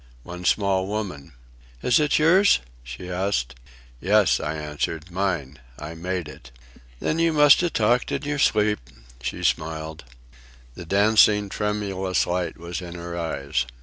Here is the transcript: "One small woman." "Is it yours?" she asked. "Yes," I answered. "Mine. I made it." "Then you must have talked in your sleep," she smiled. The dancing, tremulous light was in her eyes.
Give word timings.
"One 0.23 0.45
small 0.45 0.87
woman." 0.87 1.33
"Is 1.83 1.99
it 1.99 2.17
yours?" 2.17 2.57
she 2.83 3.07
asked. 3.11 3.53
"Yes," 3.99 4.39
I 4.39 4.55
answered. 4.55 5.11
"Mine. 5.11 5.59
I 5.77 5.93
made 5.93 6.27
it." 6.27 6.49
"Then 6.99 7.19
you 7.19 7.31
must 7.31 7.61
have 7.61 7.73
talked 7.73 8.11
in 8.11 8.23
your 8.23 8.39
sleep," 8.39 8.79
she 9.21 9.43
smiled. 9.43 10.03
The 10.73 10.85
dancing, 10.87 11.49
tremulous 11.49 12.25
light 12.25 12.57
was 12.57 12.81
in 12.81 12.95
her 12.95 13.15
eyes. 13.15 13.67